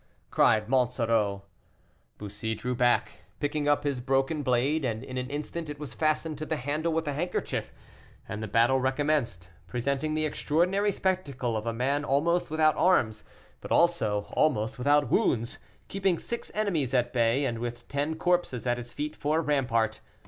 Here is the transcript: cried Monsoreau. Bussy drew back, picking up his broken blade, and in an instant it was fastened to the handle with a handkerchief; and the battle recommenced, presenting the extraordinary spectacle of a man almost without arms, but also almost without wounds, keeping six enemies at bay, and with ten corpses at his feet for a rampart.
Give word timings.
cried 0.31 0.67
Monsoreau. 0.67 1.43
Bussy 2.17 2.55
drew 2.55 2.73
back, 2.73 3.19
picking 3.39 3.67
up 3.69 3.83
his 3.83 3.99
broken 3.99 4.41
blade, 4.41 4.83
and 4.83 5.03
in 5.03 5.15
an 5.15 5.29
instant 5.29 5.69
it 5.69 5.77
was 5.77 5.93
fastened 5.93 6.39
to 6.39 6.45
the 6.47 6.55
handle 6.55 6.91
with 6.91 7.07
a 7.07 7.13
handkerchief; 7.13 7.71
and 8.27 8.41
the 8.41 8.47
battle 8.47 8.79
recommenced, 8.79 9.49
presenting 9.67 10.15
the 10.15 10.25
extraordinary 10.25 10.91
spectacle 10.91 11.55
of 11.55 11.67
a 11.67 11.71
man 11.71 12.03
almost 12.03 12.49
without 12.49 12.75
arms, 12.77 13.23
but 13.59 13.71
also 13.71 14.25
almost 14.33 14.79
without 14.79 15.11
wounds, 15.11 15.59
keeping 15.87 16.17
six 16.17 16.49
enemies 16.55 16.95
at 16.95 17.13
bay, 17.13 17.45
and 17.45 17.59
with 17.59 17.87
ten 17.87 18.15
corpses 18.15 18.65
at 18.65 18.77
his 18.77 18.93
feet 18.93 19.15
for 19.15 19.37
a 19.37 19.41
rampart. 19.41 19.99